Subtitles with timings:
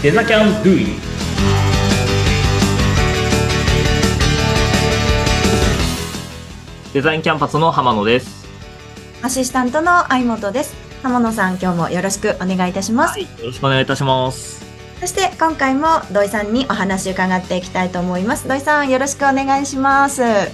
[0.00, 0.86] デザキャンドゥイ
[6.92, 8.46] デザインキャンパスの浜野です。
[9.22, 10.76] アシスタントの相本です。
[11.02, 13.18] 浜野さん、今日もよろしくお願いいたします。
[13.18, 14.64] よろしくお願いいたします。
[15.00, 18.46] そして今回も土井さんにお話伺っていきたいと思います。
[18.46, 20.22] 土井さん、よろしくお願いします。
[20.22, 20.46] は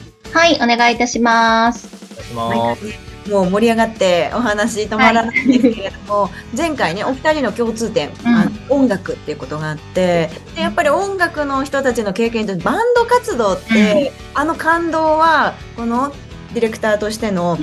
[0.46, 1.86] い、お願いいたします。
[2.34, 3.14] お願いします。
[3.30, 16.12] もう盛り上がってお話止まらないんですけれども、前回ね、お二人の共通点、うんあの音楽っていうことがあって、でやっぱり音楽の人たちの経験とバンド活動って、あの感動は、この
[16.54, 17.58] ディレクターとしての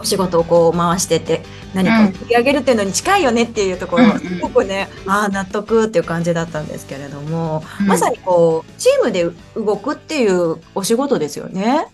[0.00, 1.42] お仕事をこう回してて
[1.74, 7.86] 何かを盛り上げるっていうのに近いよねっていうところ、うんすごくねああ納得っていう感じだったんですけれども、うん。
[7.86, 11.86] まさにこうチームで動くっていうお仕事ですよね。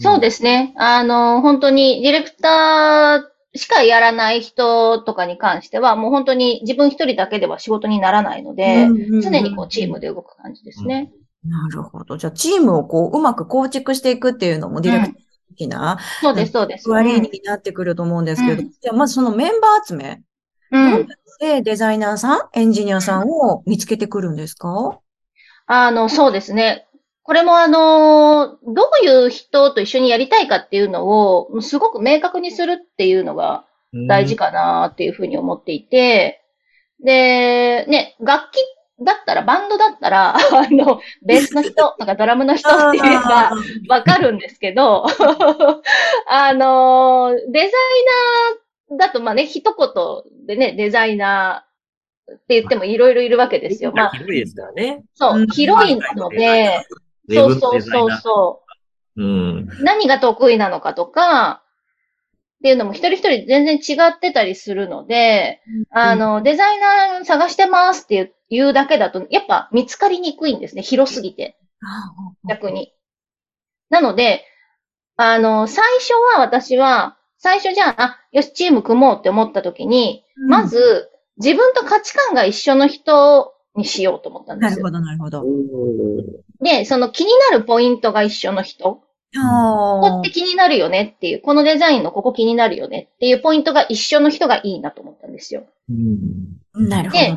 [0.00, 0.72] そうですね。
[0.76, 8.86] あの、本当にディレクターしかやらない人とかに関しては、もう本当に自分一人だけでは仕事にならないので、
[9.22, 11.10] 常にこうチームで動く感じですね。
[11.44, 12.16] なるほど。
[12.16, 15.14] じゃあチームをこううまく構築していくっていうのもディレクター
[15.56, 16.88] 的なそうです、そうです。
[16.88, 20.22] 役割になってくると思うんですけど、うんじゃあまずそのメンバー集め、
[20.70, 20.94] うん。
[20.94, 21.08] うん
[21.40, 25.00] でデザイナーさん、エンジニアさんを見つけてくるんですか？
[25.64, 26.86] あの、そうですね。
[27.22, 33.64] これもあの、どういう人と一緒にやりたいかっていうのを、すごく明確にするっていうのが
[34.08, 36.42] 大事かなっていうふうに思っていて、
[37.02, 38.56] で、ね、楽器
[39.02, 40.40] だったら、バンドだったら、 あ
[40.70, 43.52] の、ベースの人、 なんかドラムの人って言えば
[43.88, 45.06] わかるんですけど、
[46.28, 47.70] あの、デザイ
[48.90, 53.92] ナーだと、まあね、一言でね、デザイナーって言ってもいろいろいるわけですよ。
[53.94, 55.02] まあ、広いですからね。
[55.14, 55.46] そうう、ん。
[55.48, 56.84] 広いので、
[57.34, 58.10] そうそうそう。
[58.10, 58.62] そ
[59.16, 59.22] う。
[59.22, 59.68] うん。
[59.82, 61.62] 何が得意なのかとか、
[62.60, 70.82] っていうのも一人一人全然違ってたりするので、あの、デザイナー探してますっていう言うだけだと、やっぱ見つかりにくいんですね。
[70.82, 71.56] 広すぎて、
[72.48, 72.92] 逆に。
[73.88, 74.44] なので、
[75.16, 84.90] あの、最初は私は、最初じゃあ、あ、よし、チーム組もうって思った時に、ま、ず、自分と価値観が一緒の人にしようと思ったんですよ。
[84.90, 85.44] なるほど、なるほど。
[86.62, 89.02] で、その気になるポイントが一緒の人。
[89.32, 95.64] ここって気になるよねっていう、このデザインのここ気になるよねっていうポイントが一緒の人がいいなと思ったんですよ。
[95.88, 97.22] うんなるほど。
[97.22, 97.36] で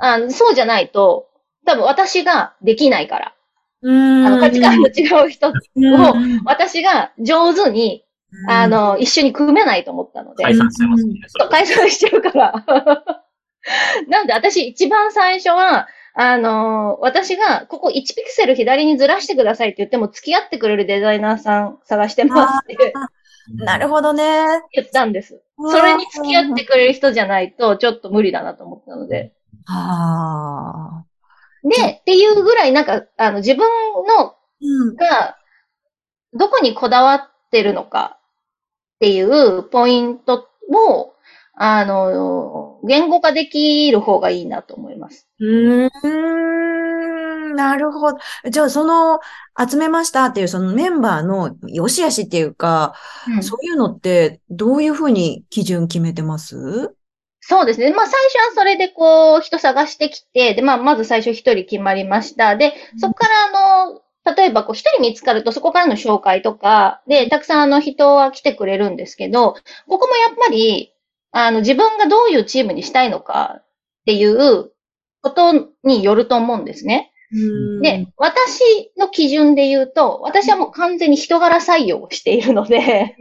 [0.00, 1.28] あそうじゃないと、
[1.66, 3.34] 多分私ができないから。
[3.82, 8.04] うんあの価値観の違う人をうん私が上手に、
[8.48, 11.14] あ、の、一緒に組めないと思ったので、解散してますね。
[11.50, 13.21] 解散しちゃうから。
[14.08, 22.92] なんで私一番最初は、あの、私がここ1ピクセル左にずらしてくださいって言っても付き合ってくれるデザイナーさん探してますって
[23.48, 24.62] なるほどね。
[24.72, 25.42] 言ったんです。
[25.58, 29.32] それに付き合ってくれる人じゃないとちょっと無理だなと思ったので。
[29.66, 31.68] ああ。
[31.68, 33.68] で、っていうぐらいなんか、あの、自分
[34.06, 34.96] のうん。
[34.96, 35.36] が、
[36.34, 38.18] どこにこだわってるのか
[38.96, 41.14] っていうポイントを、
[41.54, 45.28] あの、言語化できる方がいいなと思います。
[45.38, 45.90] うー
[47.52, 48.18] ん、なるほど。
[48.50, 49.20] じゃあ、その、
[49.58, 52.94] 集めましたっていう、そのメンバーの良し悪しっていうか、
[53.28, 56.94] うんそういうのって、どういうふうに基準決めてます？
[57.40, 57.92] そうですね。
[57.92, 62.56] まあ最初はそれでこう人探してきて、で、まあまず最初一人決まりました。
[62.56, 63.34] で、そこから
[63.84, 64.00] あの、
[64.36, 69.56] 例えばこう一人見つかるとそこからの紹介とか、で、たくさんあの人は来てくれるんですけど、
[69.88, 70.91] ここもやっぱり、
[71.32, 73.64] あの自分がどういうチームにしたいのかっ
[74.06, 74.70] ていう
[75.22, 77.12] ことによると思うんですね。
[77.80, 83.16] で、私の基準で言うと、私はもう完全に人柄採用をしているので、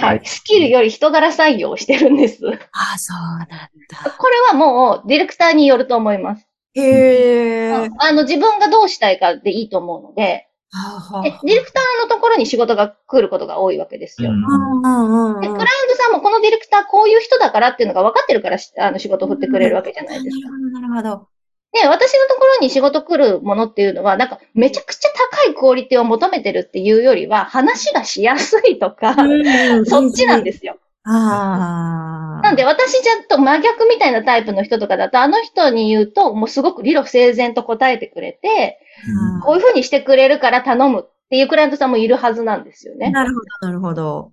[0.00, 2.40] はい、スキルより人柄採用をしてるんです。
[2.72, 3.70] ああ、そうなんだ。
[4.18, 6.46] これはもうディレクターによると思います。
[6.74, 7.88] へえ。
[7.98, 14.30] あの自分がどうしたいかでいいと思うので、はあでディレクターのところに仕事が来ることが多いわけですよ。
[14.30, 14.42] で、うん。
[14.42, 20.48] クライアントさんもこのディレクターこういう人だからっていうのが分かってるからしあの仕事を振ってくれるわけじゃないですか。
[20.80, 21.28] なるほど。
[21.72, 25.08] で、私のところに仕事来るものっていうのは、なんかめちゃくちゃ
[25.44, 29.14] 高いクオリティを求めてるっていうよりは、話がしやすいとか、
[29.86, 30.78] そっちなんですよ。
[31.04, 32.42] ああ。
[32.42, 43.10] なんで私ちゃんと真逆みたいなタイプの人とかだと、あの人に言うと、もうすごく理路整然と答えてくれて、うんこういう風にしてくれるから頼むっていうクライアントさんもいるはずなんですよね。
[43.10, 44.32] なるほど、なるほど。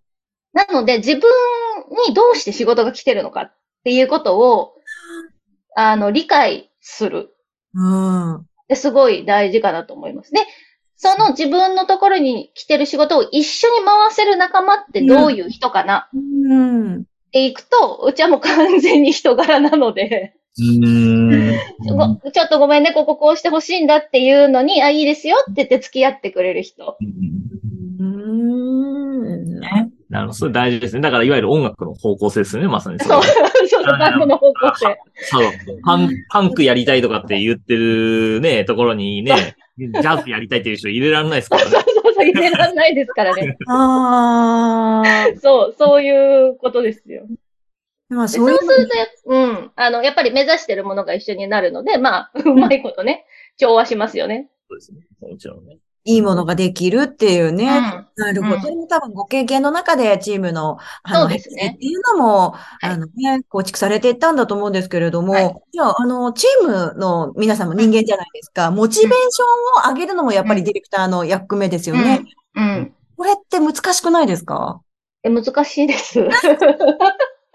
[0.53, 1.21] なので自分
[2.07, 3.53] にどうして仕事が来てるのかっ
[3.83, 4.73] ていうことを、
[5.75, 7.35] あの、理解する。
[7.75, 8.45] うん。
[8.67, 10.31] ですごい大事かなと思います。
[10.31, 10.39] で、
[10.95, 17.01] その自分のところに来てる仕事を一緒に回せる仲間ってどういう人かなうん。
[17.01, 26.98] っていくと、うちはもう完全に人柄なので、ちょっとごめんね、こここうしてほしいんだっていうのに、あ、いいですよって言って付き合ってくれる人。
[28.00, 29.59] うーん。
[29.59, 31.01] ねなるほど、それ大事ですね。
[31.01, 33.25] だから、いわゆる音楽の方向性ですね、まさにそれそうは。、
[33.68, 34.98] そう、バンドの方向性。
[35.15, 35.51] そう。
[35.83, 41.71] パン、パンクやりたいとかって言ってるね、ところにね、ジャズやりたいっていう人入れられないですからね。
[41.71, 43.57] そうそう、入れらんないですからね。
[43.68, 45.39] ああ。
[45.39, 47.27] そう、そういうことですよ。
[48.09, 49.71] まあ、でそいうそううするとや、うん。
[49.75, 53.25] あの、やっぱり目指してるものが一緒になるので、まあ、 うまいことね、
[53.57, 54.50] 調和しますよね。
[54.69, 55.00] そうですね。
[55.21, 55.77] もちろんね。
[56.09, 57.65] いいものができるっていうね。
[57.65, 58.07] うん。
[58.15, 58.56] なるほど。
[58.56, 68.71] うんそれも多分ご経験の中でチームの、あの、そうですねっていうのも、いあのね、構築されていったんだと思うんですけれども、はいじゃあ、あの、チームの皆さんも人間じゃないですか。
[68.71, 72.24] モチベーションを上げるのもやっぱりディレクターの役目ですよね。
[72.56, 72.63] うん。
[72.63, 72.94] うん。
[73.18, 74.80] これって難しくないですか？
[75.24, 76.19] え、難しいです。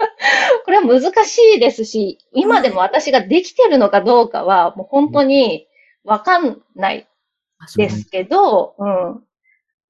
[0.64, 5.66] これは難しいですし、今でも私ができてるのかどうかは、もう本当に
[6.04, 7.08] わかんない
[7.76, 9.24] ですけど、うん。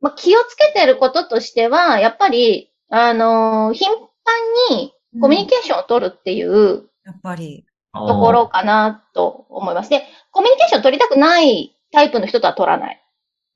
[0.01, 7.67] まあ、気をつけてることとしては、やっぱり、あのー頻繁にコミュニケーションを取るっていうやっぱり。
[7.95, 9.91] とところかなと思います。
[9.91, 13.02] で、コミュニケーション取りたくないタイプの人とは取らない。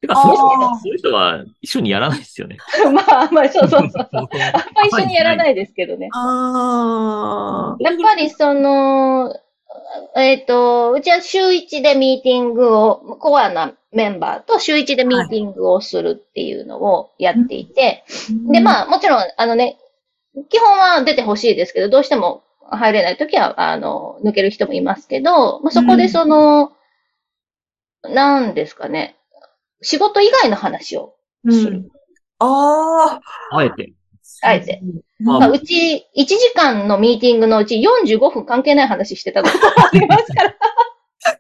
[0.01, 2.59] てか、そういう人あーは、そういう人は一緒にやらないですよね。
[2.93, 4.09] まあまあ、そうそうそう そう。
[4.13, 4.31] あん
[4.75, 5.37] ま一緒にやらい。
[5.37, 6.09] ないですけどね。
[6.13, 7.83] ああ。
[7.83, 9.35] やっぱりその、
[10.17, 18.05] えっ、と、うちは週1でミーティングを、コアなメンバーと週1でミーティングをするっていうのをやっていて、
[18.51, 19.79] で、あ、まあ、もちろん、あのね、
[20.51, 26.73] 基本は出てほしいですけど、どうしても入れないときは、あの、抜ける人もいますけど、まあ、そこでその、
[28.03, 29.17] なんですかね、
[29.83, 31.15] 仕事以外の話を
[31.45, 31.91] うんする。
[32.39, 33.21] あ
[33.53, 33.57] あ。
[33.57, 33.93] あえて。
[34.43, 34.81] あえて。
[35.19, 40.55] まあまあ、うち、1時間のミーティングのうち45分関係ない話してたこともありますから。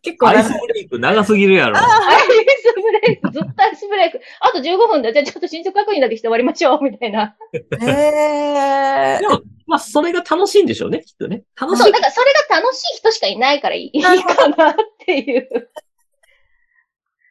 [0.03, 1.77] 結構アイスブレイク長すぎるやろ。
[1.77, 4.21] アイスブレイク、ずっとアイスブレイク。
[4.41, 7.37] あと15分で、じゃあちょっと進捗確認だけして終わりましょう、みたいな。
[7.53, 9.29] へえで。
[9.29, 11.43] も、まあ、それが楽しいんでしょうね、きっとね。
[11.61, 11.99] 楽しそう、いだ。
[12.00, 14.75] からそれが楽しい人しかいないからいいかなっ
[15.05, 15.71] ていう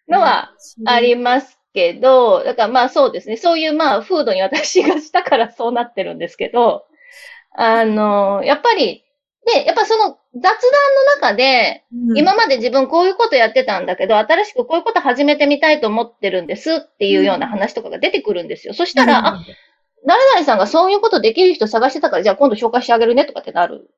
[0.09, 0.51] のは
[0.85, 6.85] ありますけど、だからまあそうですね、そういうまあ風土に私がしたからそうなってるんですけど、
[7.57, 9.03] あの、やっぱり、
[9.45, 12.17] で、やっぱその雑談の中で、うん。
[12.17, 18.73] 今まで自分こういうことやってたんだけど、新しくこういうこと始めてみたいと思ってるんですっていうような話とかが出てくるんですよ。
[18.73, 19.45] そしたら、あ、
[20.07, 23.89] 誰々さんがそういうことできる人探してたから、じゃあ今度紹介してあげるねとかってなる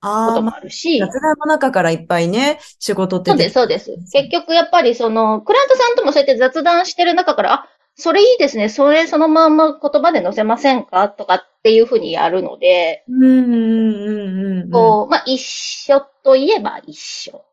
[0.00, 0.98] ことああ、まもあるし。
[0.98, 4.12] 雑談の中からいっぱいね、仕事ってそうです、そうです。
[4.12, 14.70] 結局やっぱりその、クライアントさんともそうやって雑談してる中から、あ、それいいですね、それそのまんま言葉で載せませんかとかっていうふうにやるので、うんうんうんうん。
[14.70, 17.44] こう、まあ一緒といえば一緒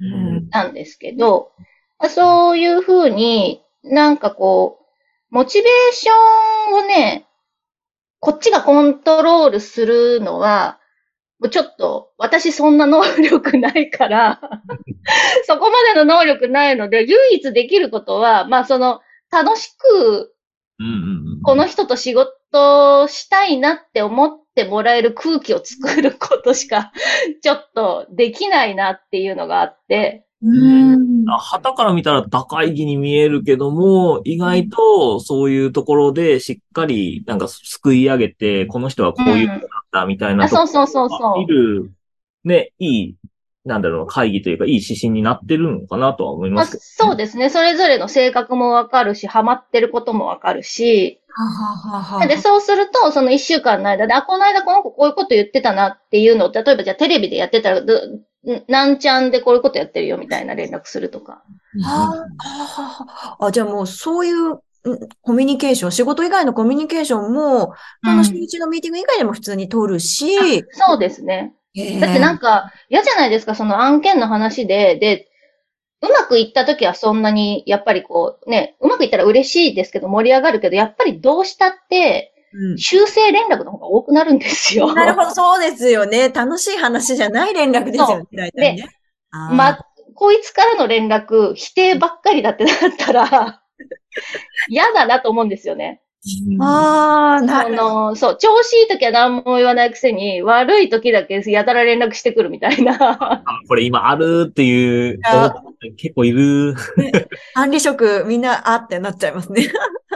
[0.00, 1.52] うんなんですけど、
[2.00, 4.82] まあそういうふうになんかこう、
[5.30, 6.12] モチベーショ
[6.74, 7.26] ンをね、
[8.18, 10.78] こっちがコントロールするのは、
[11.42, 14.40] もうちょっと、私そんな能力ないから、
[15.44, 20.32] そこまでの能力ないので、唯一できることは、まあその、楽しく、
[20.78, 21.42] うんうんうん。
[21.42, 26.92] この人と仕事したいなって思ってもらえる空気を作ることしか、
[27.42, 31.28] ちょっとできないなっていうのがあって、うん。
[31.28, 39.60] あ旗から見たら高い木に見えるけども、意外とそういうところでしっかりなんかすくい上げて、この人はこういう
[39.92, 41.38] ったみたいなあとこそうそうそうそう。
[41.38, 41.92] 見る、
[42.44, 43.16] ね、いい、
[43.64, 47.50] なんだろう、会議というかいい指針になってるのかなとは思いまあ、ますけど、そうですね。
[47.50, 57.82] それぞれの性格もわかるし、ハマってることもわかるし、ははははで、そうすると、その一週間の間で、あ、この間この子こういうこと言ってたなっていうのを、例えばじゃあテレビでやってたら、
[58.68, 61.42] なんちゃんでこういうことやってるよみたいな連絡するとか。
[61.82, 62.26] は
[63.38, 64.58] あ、あ、じゃあもうそういうん
[65.20, 67.74] コミュニケーション、仕事以外のコミュニケーションも、
[68.04, 71.54] その週一のミーティング以外でも普通に取るし、そうですね。
[72.00, 75.28] だってなんか、嫌じゃないですか、その案件の話で、で、
[76.02, 84.92] うまくいった時はそんなに、やっぱりこう、ね、うまくいったら嬉しいですけど、盛り上がるけど、やっぱりどうしたって、うん修正連絡の方が多くなるんですよ。
[84.92, 86.28] なるほど、そうですよね。
[86.28, 88.88] 楽しい話じゃない連絡ですよね、大体ね。
[89.30, 89.78] ま、
[90.14, 93.61] こいつからの連絡、否定ばっかりだってなったら、
[94.68, 96.02] 嫌だなと思うんですよね。
[96.60, 102.96] あー、なあの、そう、調子いい時は何も言わないくせに、悪い時だけやたら連絡してくるみたいな。
[103.20, 105.52] あこれ今あるっていうや、
[105.96, 106.76] 結構いる。
[107.54, 109.64] 管理職みんなあってなっちゃいますね。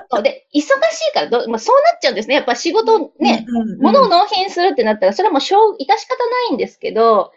[0.09, 2.37] そうで、忙しいからど、まあ、そうなっちゃうんですね。
[2.37, 3.45] やっぱ仕事ね、
[3.81, 5.97] 物を納品するってなったら、それはもうしょう、致し方な
[6.53, 7.33] いんですけど、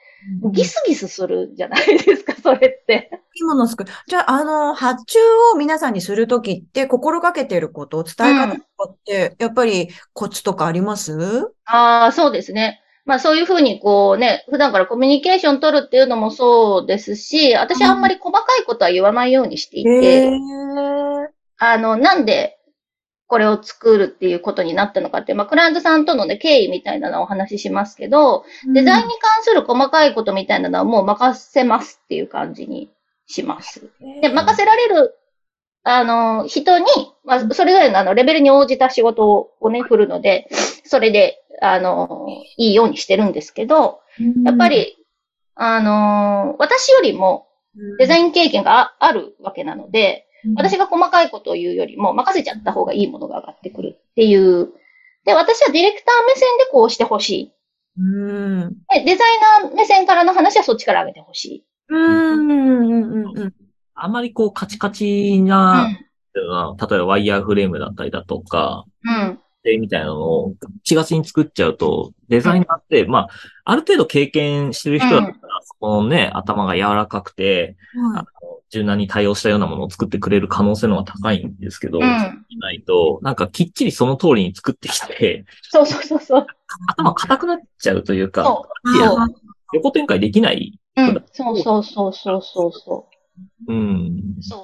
[0.52, 3.10] ギスギスするじゃないですか、 それって。
[3.36, 3.92] いいものを作る。
[4.08, 5.20] じゃあ、あの、発注
[5.54, 11.52] を皆さんにするときって、心がけていること、伝え方とかって、やっぱりコツとかあります？
[11.66, 12.82] ああ、そうですね。
[13.06, 20.30] まあそういうふうにこうね、普段からコミュニケーション取るっていうのもそうですし、私はあんまり細かいことは言わないようにしていて。
[21.58, 22.59] あの、なんで
[23.30, 28.44] これを作るっていうことになったのかって、まあクライアントさんとのね、経緯みたいなのをお話ししますけど、
[28.74, 32.90] デザインに関する細かいことみたいなのはもう任せますっていう感じに
[33.28, 33.88] します。
[34.22, 35.16] で、任せられる、
[35.84, 36.86] あの、人に、
[37.24, 40.50] まあ、それぞれのあの、レベルに応じた仕事をね、振るので、
[40.84, 42.26] それで、あの、
[42.58, 44.00] いいようにしてるんですけど、
[44.44, 44.98] やっぱり、
[45.54, 47.48] あの、私よりも
[48.00, 54.70] デザイイン経験がああるわけなので、私が細かいことを言うよりも任せちゃった方がいいものが上がってくるっていう。
[55.26, 57.54] で、私はディレクター目線でこうしてほしい。
[57.98, 58.70] うん。
[58.94, 61.66] で、デザイナー目線からの話はそっちから上げてほしい。
[61.90, 62.50] うん。
[62.50, 63.38] うん。
[63.38, 63.54] うん。
[63.96, 65.98] あまりこうカチカチうな、ん。
[66.34, 69.40] 例えばワイヤーフレームだったりだとか、うん。
[69.64, 73.30] でみたいなのをガチガチに作っちゃうと、デザイナーって、まあ、
[73.66, 75.48] ある程度経験してる人だったら、そ
[75.80, 77.78] このね、頭が柔らかくて、
[78.16, 78.26] あの
[78.70, 82.46] 柔軟に対応したようなものを作ってくれる可能性の方が高いんですけど、うん。
[82.50, 86.48] いないと、なんかきっちりその通りに作ってきて、そうそうそうそう。
[86.88, 88.98] 頭固くなっちゃうというか、そう。
[88.98, 89.28] そう。
[89.74, 90.80] 横展開できない。
[90.96, 91.24] うん。
[91.32, 93.08] そうそうそうそうそうそ
[93.68, 94.36] うん。
[94.40, 94.44] う。
[94.44, 94.64] そう。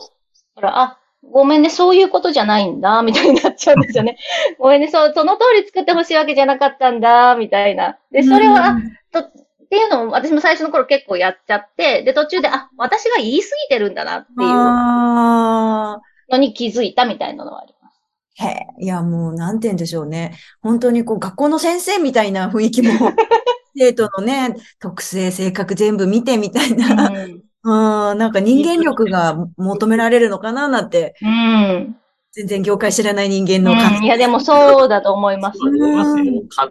[0.56, 1.00] ほら、あ、
[1.32, 4.18] ごめんね、そういうことじゃないんだ、みたいになっちゃうんですよね。
[4.60, 7.98] ごめんね、そう、その通り作ってほしいわけじゃなかったんだ、みたいな。
[8.12, 8.78] で、それは、
[9.12, 9.30] あと、
[9.76, 16.00] っていうのも私も最初の頃結構やっちゃって、で、途中で、あ、私が言い過ぎてるんだなっていうあ
[16.32, 18.42] のに気づいたみたいなのはあります。
[18.42, 20.38] ーへえ、いや、もう、なんて言うんでしょうね。
[20.62, 22.90] 本当にこう、学校の先生みたいな雰囲気も、
[23.78, 27.10] 生徒のね、特性、性格全部見てみたいな。
[27.10, 27.42] うん。
[28.12, 31.98] うん、なんか人間力が求められるのかななんて、うん。
[32.32, 35.60] 全然業界知らない人間の感うん、いや、でもそうだと思います。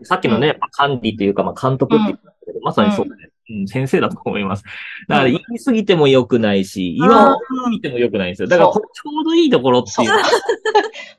[0.05, 3.69] さっきのね、まあ管理というか、まあ、監督って言ったんだけど、まさにそうだね、うん。
[3.69, 4.65] 先生だと思います。
[5.09, 8.49] だから言い過ぎても良くないし、言わなすぎても良くないんですよ。
[8.49, 8.81] だからちょ
[9.21, 10.11] うどいいところっていう。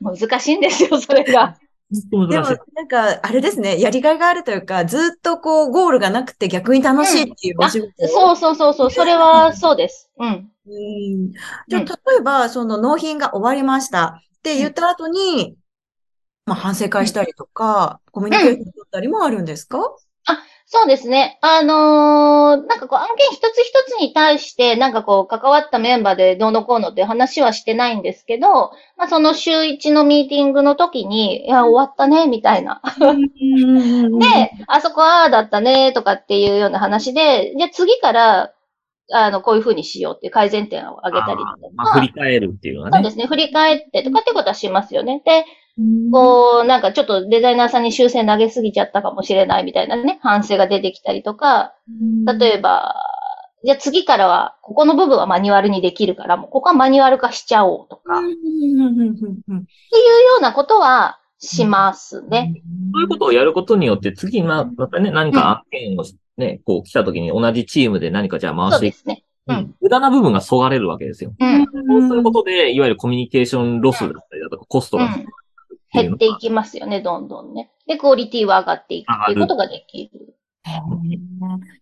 [0.00, 1.56] 難しいんですよ、それが。
[1.90, 2.42] でもな
[2.82, 8.08] んか、あれですね、やりがいがあるというか、ずっとこう、ゴールがなくて逆に楽しいっていうお仕事。
[8.08, 10.10] そうそうそうそう、それはそうです。
[10.18, 10.50] うん。
[10.66, 11.32] うん。
[11.68, 14.20] じゃあ、例えば、その納品が終わりました。
[14.38, 15.56] って言った後に、
[16.44, 19.78] まあ、反省会したりとか、コミュニケーション取ったりもあるんですか？
[20.68, 21.38] そうですね。
[21.42, 32.82] あのーなんかこう案件一つ一つに対して、なんかこう関わったメンバーでどうのこうのっていう話はしてないんですけど、まあその週一のミーティングの時に、いや、終わったね、みたいな。
[34.18, 38.52] で、あそこああだったね、とかっていうような話で、じゃあ次から、
[39.12, 42.98] あの、こういう風にしようっていう改善点を挙げたりだとまあ、振か、り返るっていうのはね。
[42.98, 45.22] そうですね、振り返ってとかってことはしますよね。
[45.24, 45.44] で、
[46.10, 51.74] こう、なんかちょっとデザイナーさんに修正投げすぎちゃったかもしれないみたいなね、反省が出てきたりとか、
[52.38, 52.94] 例えば、
[53.64, 58.86] じゃあ次からは、ここの部分はマニュアルにできるから、もうここはマニュアル化しちゃおうとか、っていうよ
[60.38, 62.62] うなことはしますね。
[62.92, 66.04] そういうことをやることによって、次、まあ、またね、何か案件を
[66.38, 68.96] ね、こう来た時に同じチームで何かじゃあ回していく。
[68.96, 69.22] そうですね。
[69.48, 71.32] うん無駄な部分がそがれるわけですよ。
[71.38, 71.66] うん。
[71.88, 75.26] そうすることで、いわゆるコミュニケーションロスだったりだとか、コストがうん。
[76.02, 77.70] 減っていきますよね、どんどんね。
[77.86, 80.36] で、クオリティは上がっていくっていうことができる。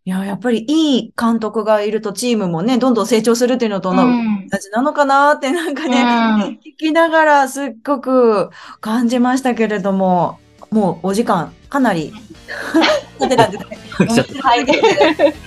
[0.04, 4.48] いや、やっぱりいい監督がいるとチームもね、どんどん成長するっていうのと同うん。
[4.48, 10.38] じなのかなってなんかね、うん聞きながらすっごく感じましたけれども、
[10.70, 12.12] もうお時間かなり
[13.18, 13.78] 経ってたんですね。
[14.40, 14.66] はい。
[14.66, 14.72] ご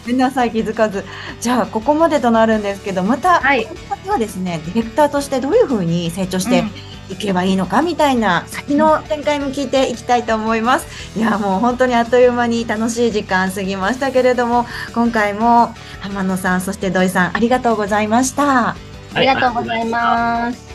[0.07, 1.05] めんなさい、気づかず。
[1.39, 3.67] じゃあ、ここまでとなるんですけど、また、はい。
[4.07, 6.63] はですね、ディレクターとしてどういうふうに成長して
[7.09, 10.87] いけばいいのかみたいな先の展開も聞いていきたいと思います。
[11.17, 18.75] いや、もう本当にあっという間に楽しい時間過ぎましたけれども、今回も浜野さん、そして土井さん、ありがとうございました。
[19.13, 20.66] ありがとうございます。